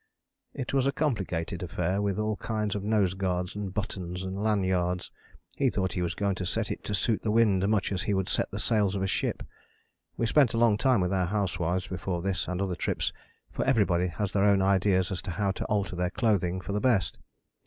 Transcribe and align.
It 0.55 0.73
was 0.73 0.87
a 0.87 0.91
complicated 0.91 1.61
affair 1.61 2.01
with 2.01 2.17
all 2.17 2.35
kinds 2.37 2.73
of 2.73 2.83
nose 2.83 3.13
guards 3.13 3.55
and 3.55 3.71
buttons 3.71 4.23
and 4.23 4.35
lanyards: 4.35 5.11
he 5.57 5.69
thought 5.69 5.93
he 5.93 6.01
was 6.01 6.15
going 6.15 6.33
to 6.37 6.43
set 6.47 6.71
it 6.71 6.83
to 6.85 6.95
suit 6.95 7.21
the 7.21 7.29
wind 7.29 7.67
much 7.67 7.91
as 7.91 8.01
he 8.01 8.15
would 8.15 8.27
set 8.27 8.49
the 8.49 8.57
sails 8.59 8.95
of 8.95 9.03
a 9.03 9.07
ship. 9.07 9.43
We 10.17 10.25
spent 10.25 10.55
a 10.55 10.57
long 10.57 10.75
time 10.75 11.01
with 11.01 11.13
our 11.13 11.27
housewifes 11.27 11.87
before 11.87 12.23
this 12.23 12.47
and 12.47 12.63
other 12.63 12.75
trips, 12.75 13.13
for 13.51 13.63
everybody 13.65 14.07
has 14.07 14.33
their 14.33 14.43
own 14.45 14.59
ideas 14.63 15.11
as 15.11 15.21
to 15.21 15.29
how 15.29 15.51
to 15.51 15.65
alter 15.65 15.95
their 15.95 16.09
clothing 16.09 16.61
for 16.61 16.71
the 16.71 16.81
best. 16.81 17.19